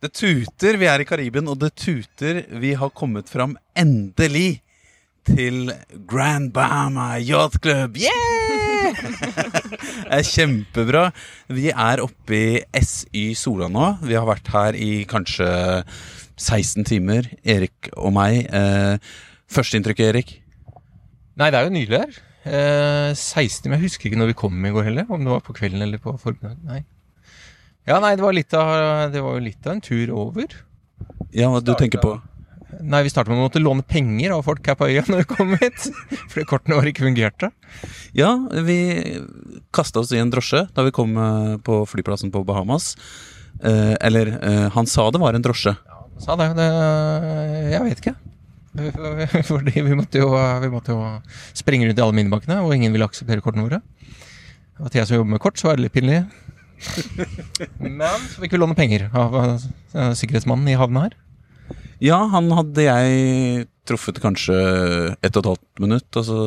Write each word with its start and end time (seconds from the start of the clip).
Det 0.00 0.14
tuter, 0.16 0.78
vi 0.80 0.86
er 0.88 1.02
i 1.02 1.04
Karibien, 1.04 1.48
og 1.52 1.58
det 1.60 1.74
tuter. 1.76 2.38
Vi 2.56 2.70
har 2.72 2.88
kommet 2.96 3.28
fram 3.28 3.58
endelig 3.76 4.62
til 5.28 5.74
Grand 6.08 6.54
Bahama 6.56 7.18
Yacht 7.20 7.58
Club. 7.60 7.98
Yeah! 8.00 8.96
det 8.96 10.16
er 10.16 10.24
kjempebra. 10.24 11.02
Vi 11.52 11.66
er 11.68 12.00
oppe 12.00 12.38
i 12.38 12.80
SY 12.80 13.26
Sola 13.36 13.68
nå. 13.68 13.90
Vi 14.00 14.16
har 14.16 14.24
vært 14.24 14.48
her 14.54 14.78
i 14.80 15.04
kanskje 15.10 15.50
16 16.40 16.88
timer, 16.88 17.28
Erik 17.44 17.90
og 17.92 18.14
meg. 18.16 18.46
Eh, 18.48 18.96
Førsteinntrykket, 19.52 20.14
Erik? 20.14 20.32
Nei, 21.36 21.50
det 21.52 21.60
er 21.60 21.68
jo 21.68 21.74
nydelig 21.76 22.00
her. 22.06 22.16
Eh, 22.48 23.12
16 23.12 23.68
Men 23.68 23.76
jeg 23.76 23.90
husker 23.90 24.08
ikke 24.08 24.22
når 24.22 24.32
vi 24.32 24.38
kom 24.46 24.64
i 24.64 24.72
går 24.72 24.88
heller. 24.88 25.12
Om 25.12 25.28
det 25.28 25.34
var 25.34 25.44
på 25.44 25.58
kvelden 25.60 25.84
eller 25.84 26.00
på 26.00 26.16
formiddagen. 26.24 26.64
Nei. 26.64 26.80
Ja, 27.88 28.00
nei, 28.02 28.14
det 28.18 28.24
var, 28.24 28.34
litt 28.36 28.54
av, 28.54 28.74
det 29.12 29.22
var 29.24 29.38
jo 29.38 29.44
litt 29.44 29.66
av 29.66 29.76
en 29.76 29.84
tur 29.84 30.12
over. 30.12 30.52
Ja, 31.32 31.48
hva 31.52 31.62
du 31.64 31.72
tenker 31.78 32.02
på? 32.02 32.18
Nei, 32.80 33.02
vi 33.04 33.10
starta 33.12 33.32
med 33.32 33.40
å 33.40 33.48
måtte 33.48 33.60
låne 33.62 33.84
penger 33.86 34.34
av 34.36 34.44
folk 34.46 34.66
her 34.68 34.76
på 34.78 34.88
øya 34.88 35.02
når 35.10 35.24
vi 35.24 35.28
kom 35.32 35.52
hit. 35.58 35.88
Fordi 36.30 36.46
kortene 36.48 36.78
våre 36.78 36.92
ikke 36.92 37.06
fungerte. 37.06 37.50
Ja, 38.16 38.32
vi 38.66 38.78
kasta 39.74 40.02
oss 40.02 40.12
i 40.14 40.20
en 40.20 40.32
drosje 40.32 40.66
da 40.76 40.86
vi 40.86 40.94
kom 40.94 41.16
eh, 41.18 41.56
på 41.66 41.82
flyplassen 41.90 42.32
på 42.34 42.44
Bahamas. 42.46 42.94
Eh, 43.60 43.94
eller, 44.00 44.34
eh, 44.38 44.66
han 44.74 44.88
sa 44.88 45.08
det 45.10 45.22
var 45.22 45.36
en 45.36 45.44
drosje. 45.44 45.74
Ja, 45.74 46.02
han 46.06 46.20
Sa 46.20 46.36
det, 46.36 46.50
det 46.58 46.68
Jeg 47.72 47.84
vet 47.88 48.02
ikke. 48.04 48.16
Fordi 49.50 49.82
vi 49.82 49.96
måtte, 49.98 50.20
jo, 50.22 50.30
vi 50.62 50.70
måtte 50.70 50.94
jo 50.94 51.02
springe 51.58 51.88
rundt 51.88 51.98
i 51.98 52.04
alle 52.04 52.16
minibankene, 52.16 52.60
og 52.62 52.74
ingen 52.76 52.94
ville 52.94 53.08
akseptere 53.08 53.42
kortene 53.42 53.66
våre. 53.66 53.80
Det 53.80 54.84
var 54.84 54.94
jeg 55.00 55.08
som 55.08 55.18
jobber 55.18 55.34
med 55.34 55.42
kort, 55.42 55.58
så 55.58 55.68
var 55.68 55.78
det 55.78 55.88
litt 55.88 55.96
pinlig. 55.96 56.22
Men 58.00 58.28
så 58.30 58.42
fikk 58.42 58.54
vi 58.56 58.60
låne 58.60 58.76
penger 58.78 59.08
av 59.16 59.36
eh, 59.40 60.12
sikkerhetsmannen 60.16 60.70
i 60.72 60.78
havna 60.80 61.08
her. 61.08 61.16
Ja, 62.00 62.22
han 62.32 62.48
hadde 62.56 62.86
jeg 62.86 63.66
truffet 63.88 64.20
kanskje 64.22 64.56
ett 65.20 65.36
og 65.36 65.42
et 65.42 65.50
halvt 65.50 65.82
minutt, 65.84 66.08
og 66.16 66.24
så 66.24 66.38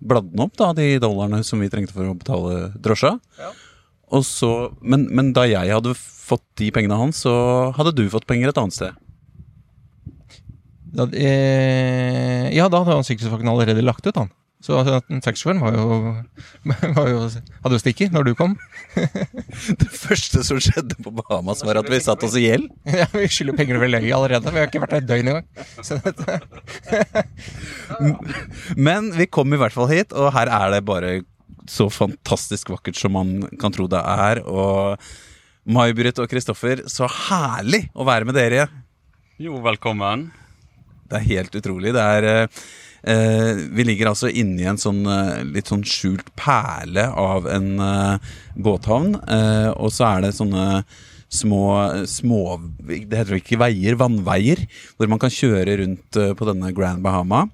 bladde 0.00 0.32
han 0.32 0.46
opp 0.46 0.56
da, 0.56 0.70
de 0.76 0.94
dollarene 1.02 1.42
som 1.44 1.60
vi 1.60 1.68
trengte 1.72 1.92
for 1.92 2.08
å 2.08 2.16
betale 2.16 2.70
drosja. 2.80 3.18
Ja. 3.40 3.52
Og 4.16 4.24
så, 4.26 4.50
men, 4.80 5.06
men 5.14 5.34
da 5.36 5.44
jeg 5.46 5.70
hadde 5.70 5.94
fått 5.98 6.46
de 6.58 6.70
pengene 6.74 6.98
hans, 6.98 7.22
så 7.26 7.34
hadde 7.76 7.94
du 7.98 8.06
fått 8.10 8.26
penger 8.30 8.50
et 8.50 8.60
annet 8.60 8.76
sted. 8.76 8.96
Da, 10.90 11.06
eh, 11.14 12.48
ja, 12.56 12.66
da 12.66 12.80
hadde 12.82 12.96
han 12.98 13.06
sikkerhetsvakten 13.06 13.50
allerede 13.52 13.84
lagt 13.84 14.08
ut, 14.08 14.16
han. 14.16 14.32
Så 14.60 14.76
altså, 14.76 14.98
taxisjåføren 15.24 15.62
var 15.62 15.72
jo, 15.72 15.84
var 16.98 17.08
jo 17.08 17.20
Hadde 17.64 17.76
jo 17.78 17.80
stikket 17.80 18.12
når 18.12 18.28
du 18.28 18.32
kom. 18.36 18.58
Det 19.80 19.88
første 19.88 20.42
som 20.44 20.60
skjedde 20.60 20.98
på 21.00 21.12
Bahamas, 21.16 21.62
var 21.64 21.80
at 21.80 21.88
vi 21.88 22.00
satt 22.04 22.24
oss 22.26 22.36
i 22.36 22.44
gjeld. 22.44 22.68
Ja, 23.00 23.06
vi 23.14 23.24
skylder 23.32 23.56
penger 23.56 23.80
over 23.80 23.88
løyet 23.94 24.12
allerede. 24.16 24.52
Vi 24.52 24.60
har 24.60 24.68
ikke 24.68 24.82
vært 24.84 24.94
der 24.96 25.02
et 25.04 25.08
døgn 25.08 25.30
engang. 25.32 25.46
Men 28.76 29.10
vi 29.16 29.28
kom 29.32 29.48
i 29.56 29.60
hvert 29.60 29.76
fall 29.76 29.88
hit, 29.92 30.12
og 30.12 30.32
her 30.36 30.52
er 30.52 30.76
det 30.76 30.82
bare 30.88 31.14
så 31.70 31.86
fantastisk 31.92 32.72
vakkert 32.74 32.98
som 32.98 33.14
man 33.16 33.48
kan 33.60 33.72
tro 33.72 33.88
det 33.88 34.02
er. 34.02 34.42
Og 34.44 35.00
May-Britt 35.70 36.20
og 36.20 36.28
Kristoffer, 36.28 36.84
så 36.90 37.08
herlig 37.30 37.86
å 37.94 38.04
være 38.08 38.28
med 38.28 38.36
dere. 38.36 38.68
Jo, 39.40 39.56
velkommen. 39.64 40.28
Det 41.08 41.16
er 41.18 41.28
helt 41.30 41.56
utrolig. 41.56 41.94
Det 41.96 42.04
er 42.18 42.28
eh, 42.28 42.62
Vi 43.02 43.84
ligger 43.86 44.10
altså 44.10 44.28
inni 44.28 44.66
en 44.68 44.80
sånn 44.80 45.04
eh, 45.08 45.44
litt 45.48 45.70
sånn 45.70 45.84
skjult 45.88 46.28
perle 46.36 47.06
av 47.08 47.46
en 47.48 47.70
eh, 47.80 48.34
båthavn. 48.60 49.14
eh, 49.24 49.70
og 49.72 49.88
så 49.94 50.08
er 50.16 50.26
det 50.26 50.34
sånne 50.36 50.82
små, 51.30 51.62
små 52.10 52.40
Det 52.82 53.06
heter 53.14 53.30
vel 53.36 53.40
ikke 53.40 53.60
veier, 53.60 53.96
vannveier, 54.00 54.64
hvor 54.98 55.08
man 55.08 55.20
kan 55.22 55.30
kjøre 55.32 55.78
rundt 55.80 56.16
eh, 56.20 56.34
på 56.36 56.48
denne 56.50 56.72
Grand 56.76 57.00
Bahama. 57.04 57.46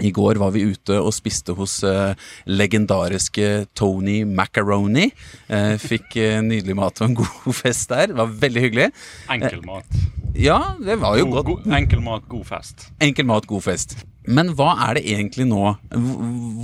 I 0.00 0.12
går 0.16 0.38
var 0.40 0.54
vi 0.54 0.62
ute 0.70 0.96
og 0.96 1.12
spiste 1.12 1.52
hos 1.58 1.82
eh, 1.84 2.14
legendariske 2.48 3.66
Tony 3.76 4.22
Macaroni. 4.24 5.10
Eh, 5.50 5.74
fikk 5.82 6.16
eh, 6.16 6.38
nydelig 6.40 6.76
mat 6.78 7.02
og 7.02 7.10
en 7.10 7.18
god 7.20 7.52
fest 7.62 7.90
der. 7.92 8.06
Det 8.14 8.16
var 8.22 8.32
veldig 8.46 8.62
hyggelig. 8.64 8.88
Enkel 9.28 9.60
mat. 9.66 10.00
Ja, 10.40 10.76
det 10.80 10.96
var 11.02 11.18
jo 11.18 11.26
God, 11.26 11.34
godt. 11.34 11.64
god, 11.66 11.74
enkel 11.82 12.00
mat, 12.06 12.24
god 12.30 12.46
fest. 12.48 12.86
Enkel 13.02 13.26
mat, 13.28 13.44
god 13.50 13.66
fest. 13.66 13.98
Men 14.28 14.52
hva 14.56 14.74
er 14.88 14.98
det 14.98 15.06
egentlig 15.08 15.46
nå? 15.48 15.62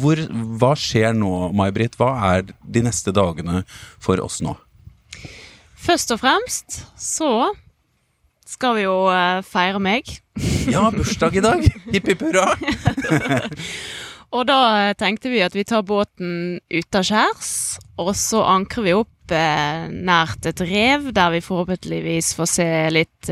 Hvor, 0.00 0.20
hva 0.60 0.72
skjer 0.78 1.16
nå, 1.16 1.32
May-Britt? 1.56 1.96
Hva 2.00 2.12
er 2.34 2.48
de 2.60 2.82
neste 2.84 3.14
dagene 3.16 3.62
for 4.02 4.20
oss 4.24 4.42
nå? 4.44 4.56
Først 5.86 6.12
og 6.12 6.20
fremst 6.20 6.82
så 7.00 7.52
skal 8.46 8.76
vi 8.78 8.86
jo 8.86 8.96
eh, 9.12 9.42
feire 9.46 9.82
meg. 9.82 10.18
Ja, 10.66 10.88
bursdag 10.90 11.36
i 11.38 11.42
dag! 11.44 11.60
Hipp 11.92 12.08
hipp 12.10 12.24
hurra! 12.26 12.48
Og 14.34 14.42
da 14.48 14.58
eh, 14.80 14.94
tenkte 14.98 15.30
vi 15.30 15.44
at 15.46 15.54
vi 15.54 15.62
tar 15.66 15.84
båten 15.86 16.58
utaskjærs, 16.66 17.50
og 18.02 18.10
så 18.18 18.42
ankrer 18.50 18.84
vi 18.84 18.94
opp 18.98 19.34
eh, 19.34 19.86
nært 19.94 20.48
et 20.50 20.62
rev, 20.66 21.12
der 21.14 21.36
vi 21.36 21.44
forhåpentligvis 21.46 22.32
får 22.36 22.50
se 22.50 22.68
litt 22.92 23.30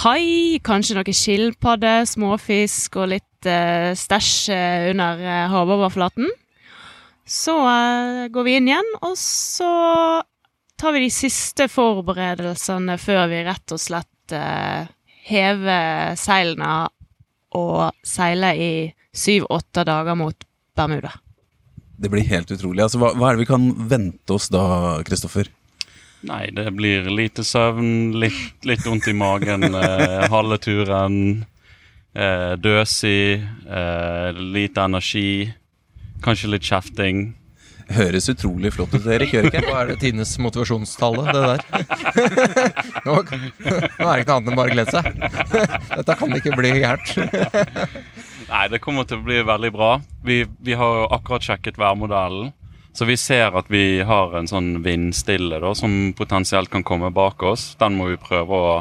hai, 0.00 0.58
kanskje 0.64 0.96
noe 0.96 1.14
skilpadde, 1.16 1.92
småfisk 2.08 2.96
og 3.02 3.10
litt 3.12 3.48
eh, 3.48 3.92
stæsj 3.98 4.36
eh, 4.54 4.86
under 4.92 5.20
eh, 5.20 5.44
havoverflaten. 5.52 6.30
Så 7.28 7.54
eh, 7.68 8.24
går 8.32 8.46
vi 8.48 8.56
inn 8.58 8.70
igjen, 8.70 8.88
og 9.04 9.14
så 9.20 9.70
tar 10.80 10.96
vi 10.96 11.04
de 11.04 11.12
siste 11.14 11.68
forberedelsene 11.70 12.96
før 12.98 13.28
vi 13.30 13.44
rett 13.46 13.74
og 13.74 13.82
slett 13.82 14.34
eh, 14.34 14.88
hever 15.28 16.16
seilene 16.18 16.72
og 17.58 17.92
seiler 18.06 18.58
i 18.58 18.72
syv-åtte 19.12 19.84
dager 19.86 20.16
mot 20.18 20.48
Bermuda. 20.74 21.12
Det 22.02 22.10
blir 22.10 22.24
helt 22.26 22.50
utrolig. 22.50 22.80
Altså, 22.82 22.98
hva, 22.98 23.12
hva 23.14 23.28
er 23.28 23.36
det 23.36 23.44
vi 23.44 23.50
kan 23.52 23.68
vente 23.92 24.34
oss 24.34 24.48
da, 24.50 24.64
Kristoffer? 25.06 25.52
Nei, 26.22 26.50
det 26.54 26.70
blir 26.78 27.08
lite 27.10 27.42
søvn, 27.44 28.12
litt, 28.22 28.62
litt 28.68 28.84
vondt 28.86 29.08
i 29.10 29.14
magen 29.16 29.66
eh, 29.82 30.28
halve 30.30 30.58
turen. 30.62 31.44
Eh, 32.14 32.52
døsig, 32.62 33.42
eh, 33.66 34.42
lite 34.54 34.84
energi. 34.86 35.50
Kanskje 36.22 36.52
litt 36.52 36.68
kjefting. 36.68 37.32
Høres 37.92 38.28
utrolig 38.30 38.70
flott 38.72 38.94
ut, 38.94 39.06
Erik. 39.10 39.34
Gjør 39.34 39.48
ikke? 39.50 39.64
Hva 39.66 39.80
er 39.82 39.90
det 39.90 39.98
Tines 40.04 40.36
motivasjonstallet, 40.40 41.32
det 41.34 41.42
der? 41.50 41.64
nå, 43.06 43.18
nå 43.18 44.06
er 44.06 44.14
det 44.14 44.22
ikke 44.22 44.30
noe 44.30 44.38
annet 44.38 44.52
enn 44.52 44.60
bare 44.60 44.70
å 44.70 44.76
glede 44.76 44.94
seg. 44.94 45.10
Dette 45.90 46.18
kan 46.22 46.38
ikke 46.38 46.54
bli 46.56 46.72
gærent. 46.78 47.12
Nei, 48.52 48.64
det 48.70 48.80
kommer 48.84 49.08
til 49.08 49.18
å 49.18 49.26
bli 49.26 49.42
veldig 49.48 49.72
bra. 49.74 49.92
Vi, 50.24 50.44
vi 50.62 50.78
har 50.78 51.06
akkurat 51.18 51.50
sjekket 51.50 51.80
værmodellen. 51.80 52.52
Så 52.92 53.04
vi 53.08 53.16
ser 53.16 53.56
at 53.56 53.70
vi 53.72 54.02
har 54.04 54.34
en 54.36 54.48
sånn 54.48 54.82
vindstille 54.84 55.60
da, 55.62 55.72
som 55.74 56.12
potensielt 56.16 56.70
kan 56.70 56.84
komme 56.84 57.08
bak 57.10 57.42
oss. 57.42 57.72
Den 57.80 57.96
må 57.96 58.10
vi 58.10 58.20
prøve 58.20 58.58
å 58.58 58.72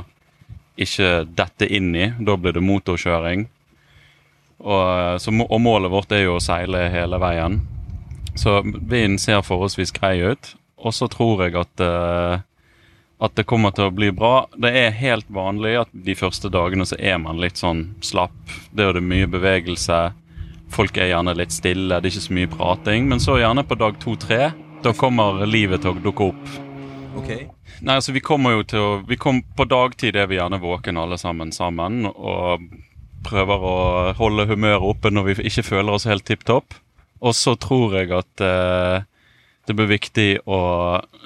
ikke 0.76 1.24
dette 1.32 1.68
inn 1.68 1.94
i. 1.96 2.12
Da 2.20 2.36
blir 2.36 2.56
det 2.58 2.64
motorkjøring. 2.66 3.48
Og, 4.62 5.22
så, 5.22 5.34
og 5.34 5.62
målet 5.64 5.94
vårt 5.94 6.12
er 6.14 6.26
jo 6.26 6.38
å 6.38 6.44
seile 6.44 6.90
hele 6.94 7.20
veien. 7.22 7.62
Så 8.36 8.60
vinden 8.64 9.20
ser 9.20 9.44
forholdsvis 9.46 9.94
grei 9.96 10.18
ut. 10.22 10.54
Og 10.82 10.96
så 10.96 11.08
tror 11.12 11.46
jeg 11.46 11.56
at, 11.60 11.84
uh, 11.84 12.42
at 13.22 13.36
det 13.38 13.48
kommer 13.50 13.74
til 13.76 13.90
å 13.90 13.96
bli 13.96 14.12
bra. 14.16 14.48
Det 14.58 14.72
er 14.76 14.98
helt 14.98 15.30
vanlig 15.34 15.78
at 15.84 15.92
de 15.94 16.16
første 16.18 16.52
dagene 16.54 16.88
så 16.90 16.98
er 17.00 17.20
man 17.22 17.42
litt 17.42 17.62
sånn 17.62 17.92
slapp. 18.04 18.38
Det 18.72 18.84
er 18.84 18.92
jo 18.92 18.98
det 19.00 19.06
mye 19.08 19.30
bevegelse. 19.30 20.02
Folk 20.72 20.98
er 20.98 21.12
gjerne 21.12 21.36
litt 21.36 21.52
stille, 21.52 22.00
det 22.00 22.08
er 22.08 22.14
ikke 22.14 22.28
så 22.28 22.36
mye 22.38 22.52
prating. 22.52 23.10
Men 23.12 23.24
så 23.24 23.40
gjerne 23.42 23.66
på 23.68 23.78
dag 23.80 23.98
to-tre. 24.00 24.52
Da 24.82 24.94
kommer 24.98 25.44
livet 25.46 25.84
til 25.84 25.94
å 25.94 26.04
dukke 26.04 26.32
opp. 26.32 26.54
Ok. 27.20 27.32
Nei, 27.82 27.98
altså 27.98 28.14
vi 28.16 28.22
kommer 28.24 28.56
jo 28.56 28.64
til 28.68 28.80
å 28.80 28.92
vi 29.08 29.18
kom, 29.20 29.42
På 29.58 29.66
dagtid 29.68 30.16
er 30.16 30.30
vi 30.32 30.38
gjerne 30.38 30.62
våkne 30.62 31.04
alle 31.04 31.18
sammen 31.20 31.52
sammen 31.52 32.06
og 32.12 32.64
prøver 33.26 33.66
å 33.68 33.78
holde 34.18 34.48
humøret 34.50 34.86
oppe 34.86 35.12
når 35.12 35.28
vi 35.28 35.50
ikke 35.50 35.68
føler 35.68 35.98
oss 35.98 36.08
helt 36.10 36.26
tipp 36.26 36.46
topp. 36.48 36.78
Og 37.22 37.36
så 37.38 37.54
tror 37.60 38.00
jeg 38.00 38.10
at 38.18 38.42
eh, 38.42 39.04
det 39.70 39.76
blir 39.78 39.92
viktig 39.92 40.30
å 40.50 40.62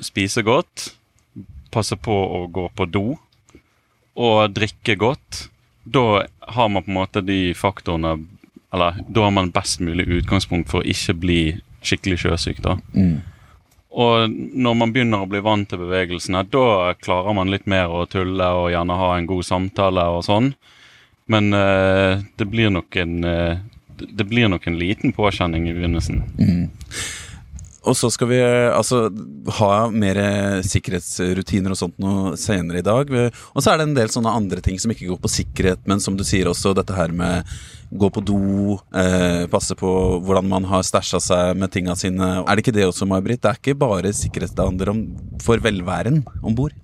spise 0.04 0.44
godt, 0.44 0.90
passe 1.72 1.96
på 1.96 2.16
å 2.40 2.46
gå 2.52 2.68
på 2.76 2.88
do 2.92 3.06
og 4.16 4.56
drikke 4.56 4.96
godt. 5.00 5.46
Da 5.86 6.26
har 6.56 6.70
man 6.72 6.84
på 6.84 6.92
en 6.92 7.00
måte 7.00 7.24
de 7.24 7.54
faktorene 7.56 8.18
Eller 8.76 9.00
da 9.08 9.24
har 9.24 9.32
man 9.32 9.54
best 9.56 9.80
mulig 9.80 10.08
utgangspunkt 10.20 10.68
for 10.72 10.84
å 10.84 10.92
ikke 10.92 11.16
bli 11.22 11.40
skikkelig 11.86 12.20
sjøsyk. 12.26 12.62
da. 12.66 12.76
Mm. 12.96 13.22
Og 13.96 14.34
når 14.60 14.74
man 14.76 14.92
begynner 14.92 15.24
å 15.24 15.30
bli 15.32 15.40
vant 15.40 15.70
til 15.72 15.80
bevegelsene, 15.80 16.44
da 16.52 16.92
klarer 17.00 17.38
man 17.38 17.54
litt 17.54 17.70
mer 17.72 17.88
å 17.88 18.04
tulle 18.12 18.50
og 18.58 18.74
gjerne 18.74 18.98
ha 19.00 19.14
en 19.16 19.30
god 19.30 19.48
samtale 19.48 20.04
og 20.12 20.26
sånn. 20.28 20.52
Men 21.32 21.56
uh, 21.56 22.20
det 22.38 22.50
blir 22.52 22.74
nok 22.76 23.00
en 23.02 23.24
uh, 23.24 23.64
det 23.96 24.26
blir 24.28 24.50
nok 24.52 24.68
en 24.68 24.78
liten 24.80 25.14
påkjenning 25.16 25.70
i 25.70 25.74
begynnelsen. 25.74 26.24
Og 27.86 27.98
så 27.98 28.10
skal 28.14 28.30
vi 28.32 28.40
eh, 28.42 28.72
altså 28.74 29.06
ha 29.60 29.72
mer 29.94 30.20
sikkerhetsrutiner 30.66 31.74
og 31.74 31.80
sånt 31.80 31.98
noe 32.02 32.36
senere 32.40 32.82
i 32.82 32.86
dag. 32.86 33.12
Og 33.14 33.62
så 33.62 33.72
er 33.72 33.80
det 33.80 33.90
en 33.90 33.98
del 33.98 34.12
sånne 34.14 34.34
andre 34.34 34.64
ting 34.66 34.80
som 34.82 34.94
ikke 34.94 35.10
går 35.12 35.22
på 35.22 35.34
sikkerhet, 35.38 35.84
men 35.90 36.04
som 36.04 36.18
du 36.18 36.26
sier 36.28 36.50
også, 36.50 36.74
dette 36.78 36.98
her 36.98 37.14
med 37.16 37.46
gå 37.96 38.10
på 38.10 38.22
do, 38.26 38.80
eh, 38.96 39.46
passe 39.52 39.76
på 39.78 39.92
hvordan 40.26 40.48
man 40.50 40.66
har 40.70 40.84
stæsja 40.84 41.20
seg 41.22 41.60
med 41.60 41.72
tinga 41.72 41.96
sine. 41.96 42.32
Er 42.42 42.56
det 42.56 42.66
ikke 42.66 42.76
det 42.76 42.88
også, 42.88 43.08
May-Britt? 43.10 43.44
Det 43.44 43.52
er 43.52 43.62
ikke 43.62 43.78
bare 43.80 44.14
sikkerhet 44.16 44.56
det 44.56 44.66
handler 44.66 44.92
om 44.92 45.06
for 45.44 45.62
velværen 45.62 46.24
om 46.44 46.56
bord? 46.58 46.76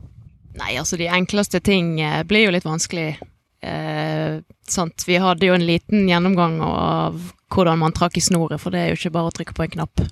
Nei, 0.60 0.76
altså 0.78 1.00
de 1.00 1.10
enkleste 1.10 1.62
ting 1.64 2.00
eh, 2.02 2.22
blir 2.28 2.46
jo 2.46 2.56
litt 2.56 2.68
vanskelig. 2.68 3.16
Eh, 3.62 4.40
sant? 4.68 5.06
Vi 5.08 5.20
hadde 5.22 5.48
jo 5.48 5.58
en 5.58 5.68
liten 5.68 6.08
gjennomgang 6.10 6.60
av 6.66 7.20
hvordan 7.52 7.82
man 7.82 7.96
trakk 7.96 8.18
i 8.18 8.24
snoret, 8.24 8.62
for 8.62 8.74
det 8.74 8.82
er 8.82 8.92
jo 8.92 9.00
ikke 9.00 9.16
bare 9.18 9.32
å 9.32 9.36
trykke 9.36 9.56
på 9.58 9.68
en 9.68 9.76
knapp. 9.78 10.06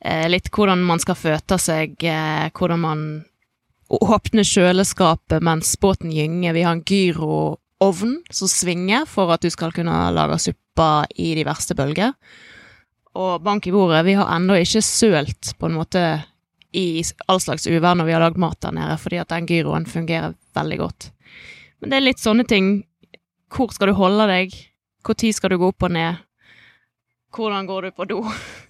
Eh, 0.00 0.28
litt 0.28 0.48
hvordan 0.48 0.80
man 0.88 1.02
skal 1.02 1.18
føte 1.18 1.58
seg, 1.60 1.96
eh, 2.04 2.48
hvordan 2.56 2.80
man 2.80 3.02
åpner 3.90 4.46
kjøleskapet 4.46 5.42
mens 5.44 5.74
båten 5.80 6.12
gynger. 6.14 6.54
Vi 6.54 6.62
har 6.62 6.72
en 6.72 6.84
gyroovn 6.86 8.14
som 8.30 8.48
svinger 8.48 9.04
for 9.06 9.32
at 9.34 9.42
du 9.42 9.50
skal 9.50 9.74
kunne 9.76 9.96
lage 10.14 10.38
suppa 10.38 11.04
i 11.16 11.34
de 11.34 11.44
verste 11.44 11.76
bølger. 11.76 12.14
Og 13.18 13.42
bank 13.42 13.66
i 13.66 13.74
bordet, 13.74 14.04
vi 14.06 14.14
har 14.14 14.30
ennå 14.36 14.56
ikke 14.62 14.82
sølt 14.86 15.52
på 15.58 15.66
en 15.66 15.76
måte 15.80 16.04
i 16.72 17.02
all 17.26 17.40
slags 17.42 17.66
uvær 17.66 17.96
når 17.98 18.06
vi 18.06 18.14
har 18.14 18.22
lagd 18.22 18.38
mat 18.38 18.60
der 18.62 18.76
nede, 18.76 18.96
fordi 19.02 19.18
at 19.18 19.32
den 19.34 19.48
gyroen 19.50 19.88
fungerer 19.90 20.36
veldig 20.54 20.78
godt. 20.78 21.10
Men 21.80 21.90
det 21.90 21.98
er 21.98 22.06
litt 22.06 22.22
sånne 22.22 22.46
ting. 22.46 22.84
Hvor 23.50 23.74
skal 23.74 23.90
du 23.90 23.98
holde 23.98 24.28
deg? 24.30 24.54
Når 25.02 25.32
skal 25.34 25.50
du 25.50 25.58
gå 25.58 25.72
opp 25.72 25.82
og 25.82 25.90
ned? 25.96 26.20
Hvordan 27.34 27.66
går 27.66 27.88
du 27.88 27.90
på 27.90 28.06
do? 28.06 28.22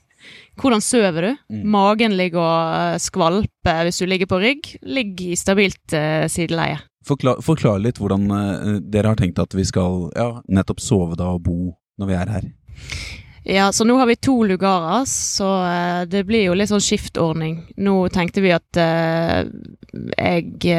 Hvordan 0.58 0.82
sover 0.84 1.22
du? 1.22 1.30
Mm. 1.52 1.62
Magen 1.72 2.16
ligger 2.18 2.42
og 2.42 2.74
eh, 2.74 2.98
skvalper 3.00 3.86
hvis 3.86 4.02
du 4.02 4.08
ligger 4.10 4.30
på 4.30 4.40
rygg. 4.42 4.74
Ligg 4.82 5.22
i 5.24 5.36
stabilt 5.38 5.94
uh, 5.96 6.26
sideleie. 6.30 6.80
Forklar, 7.06 7.40
forklar 7.44 7.80
litt 7.80 8.00
hvordan 8.00 8.26
uh, 8.28 8.76
dere 8.82 9.14
har 9.14 9.20
tenkt 9.20 9.40
at 9.40 9.54
vi 9.56 9.64
skal 9.68 10.10
ja, 10.16 10.34
nettopp 10.52 10.82
sove 10.84 11.16
da 11.18 11.32
og 11.36 11.44
bo 11.46 11.72
når 12.00 12.10
vi 12.10 12.18
er 12.18 12.34
her. 12.34 12.46
Ja, 13.40 13.70
så 13.72 13.86
nå 13.88 13.94
har 13.96 14.04
vi 14.04 14.18
to 14.20 14.34
lugarer, 14.44 15.06
så 15.08 15.48
uh, 15.64 16.02
det 16.08 16.26
blir 16.28 16.44
jo 16.44 16.56
litt 16.58 16.68
sånn 16.68 16.84
skiftordning. 16.84 17.56
Nå 17.80 17.94
tenkte 18.12 18.44
vi 18.44 18.52
at 18.52 18.80
uh, 18.80 19.48
jeg 20.20 20.76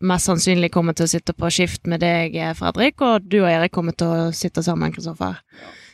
mest 0.00 0.30
sannsynlig 0.30 0.72
kommer 0.72 0.96
til 0.96 1.04
å 1.04 1.12
sitte 1.12 1.36
på 1.36 1.52
skift 1.52 1.84
med 1.90 2.00
deg, 2.00 2.40
Fredrik, 2.56 3.04
og 3.04 3.28
du 3.28 3.42
og 3.42 3.50
Erik 3.52 3.76
kommer 3.76 3.92
til 3.92 4.08
å 4.08 4.32
sitte 4.34 4.64
sammen, 4.64 4.92
Kristoffer. 4.94 5.36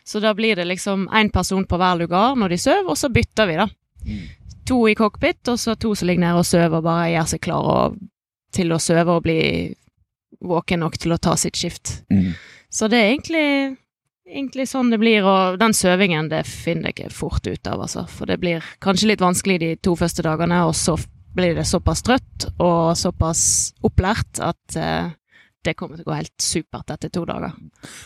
Så 0.06 0.20
da 0.22 0.34
blir 0.38 0.56
det 0.56 0.68
liksom 0.68 1.08
én 1.08 1.30
person 1.34 1.64
på 1.66 1.78
hver 1.80 1.96
lugar 1.98 2.36
når 2.38 2.54
de 2.54 2.58
sover, 2.62 2.90
og 2.92 2.98
så 2.98 3.10
bytter 3.12 3.48
vi, 3.50 3.56
da. 3.58 3.68
To 4.66 4.84
i 4.88 4.94
cockpit, 4.98 5.42
og 5.50 5.58
så 5.58 5.74
to 5.78 5.94
som 5.94 6.08
ligger 6.10 6.22
nede 6.26 6.42
og 6.42 6.46
sover 6.46 6.78
og 6.78 6.86
bare 6.86 7.10
gjør 7.14 7.32
seg 7.32 7.42
klare 7.46 7.80
til 8.54 8.72
å 8.72 8.78
sove 8.82 9.16
og 9.16 9.24
bli 9.26 9.40
våken 10.46 10.84
nok 10.84 10.98
til 11.00 11.14
å 11.14 11.18
ta 11.22 11.34
sitt 11.38 11.58
skift. 11.58 12.00
Mm. 12.12 12.36
Så 12.70 12.88
det 12.92 13.00
er 13.00 13.10
egentlig 13.10 13.48
egentlig 14.26 14.66
sånn 14.68 14.90
det 14.90 14.98
blir, 15.00 15.26
og 15.26 15.58
den 15.60 15.74
søvingen 15.76 16.30
det 16.30 16.42
finner 16.48 16.90
jeg 16.90 16.96
ikke 16.96 17.14
fort 17.14 17.46
ut 17.46 17.68
av, 17.70 17.84
altså. 17.86 18.06
For 18.10 18.28
det 18.28 18.40
blir 18.42 18.64
kanskje 18.82 19.12
litt 19.12 19.22
vanskelig 19.22 19.60
de 19.62 19.70
to 19.82 19.94
første 19.98 20.24
dagene, 20.26 20.64
og 20.66 20.74
så 20.76 20.96
blir 21.36 21.54
det 21.56 21.66
såpass 21.68 22.02
trøtt 22.04 22.48
og 22.56 22.96
såpass 22.96 23.42
opplært 23.84 24.40
at 24.42 24.78
eh, 24.80 25.12
det 25.66 25.74
kommer 25.78 25.98
til 25.98 26.06
å 26.06 26.10
gå 26.12 26.18
helt 26.18 26.34
supert 26.42 26.92
etter 26.94 27.12
to 27.12 27.24
dager. 27.28 27.54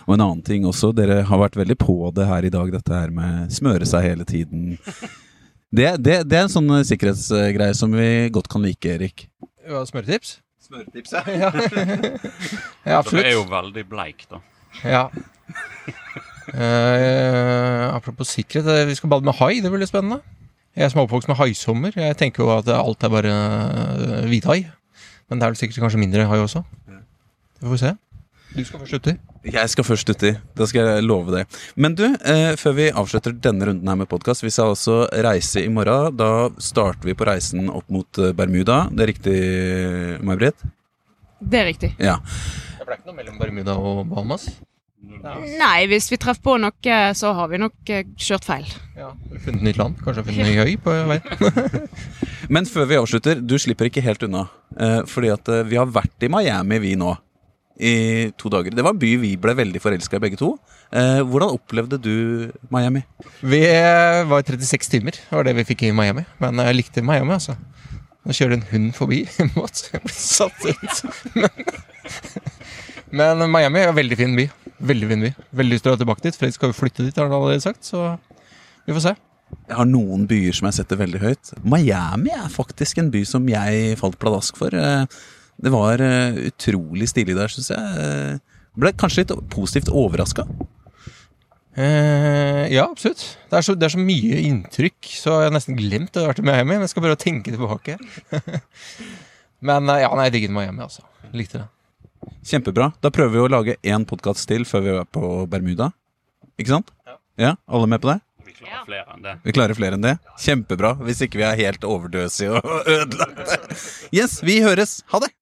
Og 0.07 0.15
en 0.17 0.25
annen 0.25 0.45
ting 0.47 0.67
også, 0.69 0.93
dere 0.97 1.23
har 1.29 1.43
vært 1.43 1.59
veldig 1.61 1.77
på 1.81 1.97
det 2.17 2.29
her 2.29 2.47
i 2.47 2.53
dag, 2.53 2.73
dette 2.73 2.95
her 2.97 3.13
med 3.15 3.53
smøre 3.55 3.89
seg 3.89 4.07
hele 4.11 4.29
tiden. 4.29 4.77
Det, 5.71 5.85
det, 6.03 6.15
det 6.27 6.35
er 6.35 6.49
en 6.49 6.51
sånn 6.51 6.67
eh, 6.75 6.81
sikkerhetsgreie 6.83 7.75
som 7.79 7.93
vi 7.95 8.27
godt 8.35 8.49
kan 8.51 8.65
like, 8.67 8.91
Erik. 8.91 9.29
Ja, 9.63 9.85
smøretips? 9.87 10.41
Smøretips, 10.67 11.13
ja. 11.15 11.21
Ja, 11.31 11.51
ja 11.63 12.01
Det 12.83 12.97
absolutt. 12.97 13.29
er 13.29 13.37
jo 13.37 13.45
veldig 13.47 13.85
bleik, 13.87 14.25
da. 14.33 14.41
Ja. 14.83 15.05
Uh, 16.51 17.87
apropos 17.95 18.35
sikkerhet, 18.35 18.67
eh, 18.67 18.89
vi 18.91 18.99
skal 18.99 19.15
bade 19.15 19.31
med 19.31 19.39
hai. 19.39 19.61
Det 19.63 19.71
blir 19.71 19.85
litt 19.85 19.93
spennende. 19.93 20.19
Jeg 20.75 20.91
som 20.91 21.05
er 21.05 21.07
oppvokst 21.07 21.31
med 21.31 21.39
haisommer, 21.39 21.95
jeg 21.95 22.19
tenker 22.19 22.43
jo 22.43 22.51
at 22.57 22.67
alt 22.75 23.07
er 23.07 23.15
bare 23.15 23.39
hvithai. 24.27 24.65
Men 25.31 25.39
det 25.39 25.47
er 25.47 25.55
vel 25.55 25.63
sikkert 25.63 25.85
kanskje 25.85 26.03
mindre 26.03 26.27
hai 26.27 26.43
også. 26.43 26.65
Det 27.61 27.69
får 27.69 27.83
se. 27.83 27.91
Du 28.51 28.65
skal 28.67 28.81
først 28.83 28.97
uti. 28.99 29.13
Jeg 29.47 29.71
skal 29.71 29.87
først 29.87 30.11
uti. 30.11 30.31
Da 30.59 30.67
skal 30.67 30.89
jeg 30.89 31.05
love 31.07 31.35
det. 31.37 31.45
Men 31.77 31.95
du, 31.95 32.07
eh, 32.09 32.57
før 32.59 32.75
vi 32.75 32.89
avslutter 32.91 33.37
denne 33.37 33.69
runden 33.69 33.89
her 33.89 33.99
med 34.01 34.09
podkast, 34.11 34.43
vi 34.43 34.51
skal 34.51 34.73
altså 34.73 35.05
reise 35.13 35.63
i 35.63 35.69
morgen. 35.71 36.17
Da 36.17 36.49
starter 36.59 37.07
vi 37.07 37.15
på 37.15 37.29
reisen 37.29 37.71
opp 37.71 37.87
mot 37.89 38.19
eh, 38.19 38.33
Bermuda. 38.33 38.89
Det 38.91 39.05
er 39.05 39.13
riktig, 39.13 39.37
May-Britt? 40.27 40.67
Det 41.41 41.61
er 41.61 41.71
riktig. 41.71 41.93
Ja. 42.03 42.19
Det 42.81 42.89
ble 42.89 42.99
ikke 42.99 43.13
noe 43.13 43.21
mellom 43.21 43.39
Bermuda 43.39 43.79
og 43.79 44.03
Bahamas? 44.11 44.49
Nei, 45.01 45.87
hvis 45.89 46.11
vi 46.13 46.19
treffer 46.21 46.43
på 46.45 46.57
noe, 46.61 46.97
så 47.17 47.33
har 47.37 47.49
vi 47.53 47.61
nok 47.61 47.93
eh, 47.93 48.05
kjørt 48.21 48.45
feil. 48.45 48.67
Ja. 48.99 49.15
Funnet 49.45 49.65
nytt 49.65 49.81
land? 49.81 49.97
Kanskje 50.05 50.27
funnet 50.27 50.51
ny 50.51 50.59
høy 50.59 50.75
på 50.83 50.93
veien? 51.09 51.87
Men 52.55 52.69
før 52.69 52.89
vi 52.91 52.99
avslutter, 52.99 53.41
du 53.41 53.57
slipper 53.63 53.89
ikke 53.89 54.05
helt 54.05 54.27
unna. 54.27 54.49
Eh, 54.77 55.01
fordi 55.09 55.33
at 55.33 55.49
eh, 55.49 55.65
vi 55.71 55.79
har 55.81 55.89
vært 55.89 56.27
i 56.27 56.31
Miami, 56.33 56.81
vi 56.83 56.97
nå. 57.01 57.15
I 57.81 58.31
to 58.37 58.51
dager. 58.53 58.75
Det 58.77 58.85
var 58.85 58.93
en 58.93 59.01
by 59.01 59.15
vi 59.23 59.33
ble 59.41 59.55
veldig 59.57 59.81
forelska 59.81 60.19
i, 60.19 60.23
begge 60.27 60.39
to. 60.41 60.53
Eh, 60.93 61.23
hvordan 61.25 61.55
opplevde 61.57 61.97
du 62.03 62.51
Miami? 62.73 63.03
Vi 63.41 63.63
var 64.29 64.45
36 64.45 64.93
timer, 64.93 65.17
var 65.31 65.49
det 65.49 65.57
vi 65.57 65.65
fikk 65.73 65.87
i 65.89 65.95
Miami. 65.97 66.27
Men 66.43 66.61
jeg 66.67 66.77
likte 66.77 67.05
Miami, 67.07 67.39
altså. 67.39 67.57
Nå 68.21 68.37
kjører 68.37 68.59
en 68.59 68.67
hund 68.69 68.91
forbi 68.99 69.23
en 69.43 69.53
båt, 69.57 69.87
jeg 69.95 70.05
ble 70.05 70.13
satt 70.13 70.61
ut. 70.69 71.41
Men 73.17 73.43
Miami 73.51 73.81
er 73.81 73.91
en 73.91 73.97
veldig 73.97 74.19
fin 74.19 74.37
by. 74.37 74.47
Veldig 74.91 75.09
fin 75.11 75.25
by. 75.25 75.33
Veldig 75.63 75.77
lyst 75.77 75.87
til 75.87 75.93
å 75.93 75.97
dra 75.97 76.05
tilbake 76.05 76.27
dit. 76.29 76.37
Fred 76.39 76.55
skal 76.55 76.71
jo 76.71 76.79
flytte 76.79 77.07
dit, 77.07 77.17
har 77.17 77.27
han 77.27 77.35
allerede 77.37 77.65
sagt, 77.65 77.83
så 77.89 78.13
vi 78.87 78.95
får 78.95 79.09
se. 79.09 79.17
Jeg 79.67 79.79
har 79.81 79.89
noen 79.89 80.29
byer 80.31 80.55
som 80.55 80.69
jeg 80.69 80.79
setter 80.79 81.01
veldig 81.01 81.21
høyt. 81.23 81.53
Miami 81.67 82.31
er 82.37 82.53
faktisk 82.53 83.01
en 83.03 83.11
by 83.11 83.25
som 83.27 83.49
jeg 83.51 83.97
falt 83.99 84.19
pladask 84.23 84.59
for. 84.61 84.75
Det 85.61 85.73
var 85.73 86.01
eh, 86.05 86.39
utrolig 86.51 87.09
stilig 87.11 87.37
der, 87.37 87.53
syns 87.53 87.71
jeg. 87.73 88.05
Eh, 88.05 88.61
Ble 88.81 88.93
kanskje 88.97 89.25
litt 89.25 89.33
positivt 89.53 89.91
overraska. 89.93 90.45
Eh, 91.75 92.67
ja, 92.73 92.87
absolutt. 92.87 93.23
Det 93.51 93.59
er, 93.59 93.65
så, 93.67 93.75
det 93.79 93.87
er 93.89 93.93
så 93.95 94.01
mye 94.03 94.41
inntrykk, 94.47 95.11
så 95.21 95.37
jeg 95.37 95.51
har 95.51 95.55
nesten 95.55 95.79
glemt 95.79 96.13
det 96.15 96.23
jeg 96.23 96.27
har 96.27 96.33
vært 96.33 96.43
i 96.43 96.47
Miami. 96.47 96.73
Men 96.77 96.87
jeg 96.87 96.93
skal 96.95 97.05
prøve 97.05 97.19
å 97.19 97.21
tenke 97.21 97.55
tilbake. 97.55 97.99
men 99.69 99.93
eh, 99.93 100.03
ja, 100.05 100.11
nei, 100.17 100.27
jeg 100.29 100.37
digget 100.39 100.55
Miami, 100.57 100.83
altså. 100.87 101.05
Likte 101.37 101.63
det. 101.63 101.69
Kjempebra. 102.47 102.91
Da 103.01 103.13
prøver 103.15 103.37
vi 103.37 103.45
å 103.45 103.51
lage 103.53 103.77
én 103.87 104.05
podkast 104.09 104.49
til 104.51 104.67
før 104.69 104.85
vi 104.85 104.93
er 104.97 105.07
på 105.09 105.31
Bermuda. 105.51 105.91
Ikke 106.61 106.75
sant? 106.75 106.91
Ja, 107.41 107.55
Alle 107.71 107.89
med 107.89 108.03
på 108.03 108.11
det? 108.11 108.19
Vi 108.45 108.53
klarer 108.61 108.85
flere 108.85 109.15
enn 109.15 109.23
det. 109.25 109.35
Vi 109.47 109.55
klarer 109.57 109.79
flere 109.79 109.97
enn 109.97 110.05
det. 110.05 110.17
Kjempebra. 110.43 110.95
Hvis 111.07 111.23
ikke 111.25 111.41
vi 111.41 111.47
er 111.49 111.61
helt 111.63 111.87
overdøsige 111.89 112.61
og 112.61 112.91
ødelagte. 112.99 113.61
Yes, 114.13 114.41
vi 114.45 114.59
høres. 114.65 114.99
Ha 115.15 115.23
det! 115.25 115.31